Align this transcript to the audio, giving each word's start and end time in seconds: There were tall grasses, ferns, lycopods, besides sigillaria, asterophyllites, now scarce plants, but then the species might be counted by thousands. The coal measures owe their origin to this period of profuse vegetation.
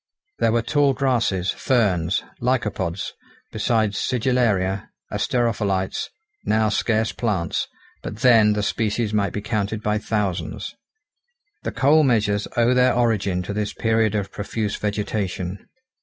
There 0.39 0.51
were 0.51 0.63
tall 0.63 0.95
grasses, 0.95 1.51
ferns, 1.51 2.23
lycopods, 2.39 3.11
besides 3.51 3.99
sigillaria, 3.99 4.89
asterophyllites, 5.11 6.07
now 6.43 6.69
scarce 6.69 7.11
plants, 7.11 7.67
but 8.01 8.15
then 8.21 8.53
the 8.53 8.63
species 8.63 9.13
might 9.13 9.31
be 9.31 9.41
counted 9.41 9.83
by 9.83 9.99
thousands. 9.99 10.73
The 11.61 11.71
coal 11.71 12.01
measures 12.01 12.47
owe 12.57 12.73
their 12.73 12.95
origin 12.95 13.43
to 13.43 13.53
this 13.53 13.73
period 13.73 14.15
of 14.15 14.31
profuse 14.31 14.75
vegetation. 14.75 15.67